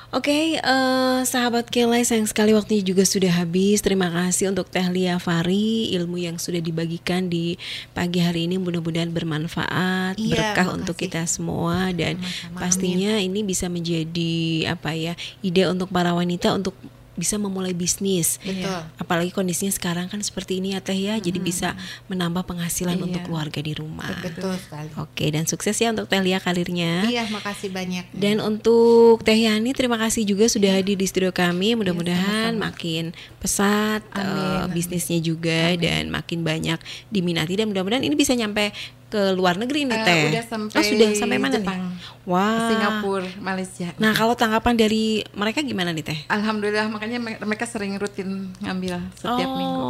Oke, 0.09 0.57
eh, 0.57 1.21
sahabat 1.29 1.69
Kelai 1.69 2.01
sayang 2.01 2.25
sekali 2.25 2.57
waktunya 2.57 2.81
juga 2.81 3.05
sudah 3.05 3.29
habis. 3.29 3.85
Terima 3.85 4.09
kasih 4.09 4.49
untuk 4.49 4.73
Teh 4.73 4.89
Lia 4.89 5.21
Fari, 5.21 5.93
ilmu 5.93 6.17
yang 6.17 6.41
sudah 6.41 6.65
dibagikan 6.65 7.29
di 7.29 7.61
pagi 7.93 8.25
hari 8.25 8.49
ini 8.49 8.57
mudah-mudahan 8.57 9.13
bermanfaat, 9.13 10.17
Iya, 10.17 10.33
berkah 10.33 10.65
makasih. 10.73 10.79
untuk 10.81 10.97
kita 10.97 11.29
semua 11.29 11.93
dan 11.93 12.17
Sama-sama, 12.25 12.57
pastinya 12.57 13.21
ini 13.21 13.45
bisa 13.45 13.69
menjadi 13.69 14.33
apa 14.73 14.97
ya 14.97 15.13
ide 15.45 15.69
untuk 15.69 15.93
para 15.93 16.17
wanita 16.17 16.57
untuk 16.57 16.73
bisa 17.19 17.35
memulai 17.35 17.75
bisnis. 17.75 18.39
Betul. 18.39 18.79
Apalagi 18.95 19.29
kondisinya 19.29 19.69
sekarang 19.69 20.07
kan 20.07 20.23
seperti 20.23 20.63
ini 20.63 20.73
ya 20.73 20.81
Teh 20.81 20.95
ya, 20.95 21.19
jadi 21.19 21.37
bisa 21.37 21.75
menambah 22.07 22.47
penghasilan 22.47 22.95
Iya. 22.95 23.05
untuk 23.05 23.21
keluarga 23.27 23.59
di 23.59 23.75
rumah. 23.75 24.07
Betul 24.23 24.55
sekali. 24.57 24.89
Oke, 24.95 25.27
dan 25.29 25.45
sukses 25.45 25.75
ya 25.75 25.91
untuk 25.91 26.07
Teh 26.07 26.23
Lia 26.23 26.39
karirnya. 26.39 27.03
Iya, 27.05 27.27
makasih 27.29 27.69
banyak. 27.69 28.15
Dan 28.15 28.39
untuk 28.39 29.21
Teh 29.21 29.35
Yani 29.37 29.75
terima 29.75 29.99
kasih 29.99 30.23
juga 30.23 30.47
sudah 30.47 30.79
hadir 30.79 30.95
di 30.95 31.05
studio 31.05 31.29
kami. 31.29 31.75
Mudah-mudahan 31.75 32.55
sama-sama. 32.55 32.71
makin 32.71 33.05
pesat 33.39 34.03
eh, 34.11 34.21
Amin, 34.21 34.39
amin. 34.63 34.71
bisnisnya 34.71 35.19
juga 35.19 35.75
dan 35.75 36.07
makin 36.09 36.45
banyak 36.45 36.79
diminati 37.09 37.57
dan 37.57 37.67
mudah-mudahan 37.67 38.05
ini 38.05 38.15
bisa 38.15 38.33
nyampe 38.33 38.71
ke 39.09 39.33
luar 39.33 39.57
negeri 39.57 39.83
nih 39.83 39.95
Eh, 39.95 40.05
Teh. 40.05 40.23
udah 40.29 40.45
sampai 40.47 40.75
oh, 40.75 40.85
sudah 40.85 41.09
sampai 41.13 41.37
mana 41.37 41.57
Jepang. 41.57 41.81
nih? 41.81 41.97
Wah. 42.25 42.69
Singapura, 42.69 43.25
Malaysia. 43.39 43.89
Nah, 43.97 44.13
kalau 44.13 44.33
tanggapan 44.33 44.75
dari 44.75 45.05
mereka 45.33 45.61
gimana 45.61 45.91
nih 45.91 46.05
Teh? 46.05 46.19
Alhamdulillah 46.29 46.87
makanya 46.87 47.17
me- 47.17 47.41
mereka 47.41 47.65
sering 47.65 47.97
rutin 47.97 48.53
ngambil 48.59 49.01
setiap 49.15 49.49
oh, 49.49 49.57
minggu. 49.57 49.89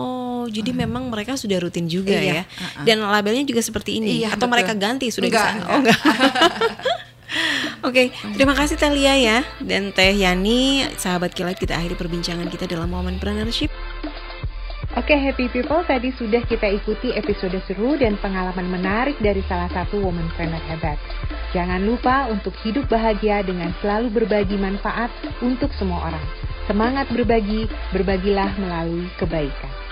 jadi 0.54 0.70
memang 0.72 1.06
mereka 1.06 1.34
sudah 1.34 1.58
rutin 1.58 1.86
juga 1.86 2.14
Iya, 2.14 2.32
ya. 2.32 2.42
uh-uh. 2.46 2.84
Dan 2.84 3.02
labelnya 3.02 3.42
juga 3.42 3.58
seperti 3.58 3.98
ini 3.98 4.22
Iya, 4.22 4.32
atau 4.32 4.46
betul. 4.46 4.54
mereka 4.54 4.72
ganti 4.72 5.10
sudah 5.10 5.26
Enggak, 5.26 5.42
di 5.44 5.50
sana? 5.50 5.58
enggak. 5.58 5.68
Oh, 5.68 5.78
enggak. 5.78 5.98
Oke, 7.80 8.02
terima 8.32 8.54
kasih 8.54 8.74
Teh 8.74 8.88
Lia 8.88 9.14
ya 9.14 9.38
dan 9.60 9.92
Teh 9.92 10.16
Yani, 10.16 10.82
sahabat 10.96 11.30
kilat 11.30 11.54
kita 11.54 11.74
akhiri 11.74 11.92
perbincangan 11.94 12.48
kita 12.48 12.64
dalam 12.64 12.88
momen 12.88 13.16
entrepreneurship. 13.16 13.68
Oke 14.98 15.14
happy 15.14 15.46
people, 15.54 15.86
tadi 15.86 16.10
sudah 16.10 16.42
kita 16.42 16.66
ikuti 16.74 17.14
episode 17.14 17.54
seru 17.70 17.94
dan 17.94 18.18
pengalaman 18.18 18.66
menarik 18.66 19.14
dari 19.22 19.46
salah 19.46 19.70
satu 19.70 20.02
womanpreneur 20.02 20.58
hebat. 20.66 20.98
Jangan 21.54 21.86
lupa 21.86 22.26
untuk 22.26 22.50
hidup 22.66 22.90
bahagia 22.90 23.46
dengan 23.46 23.70
selalu 23.78 24.10
berbagi 24.10 24.58
manfaat 24.58 25.06
untuk 25.38 25.70
semua 25.78 26.10
orang. 26.10 26.26
Semangat 26.66 27.06
berbagi, 27.14 27.70
berbagilah 27.94 28.50
melalui 28.58 29.06
kebaikan. 29.22 29.87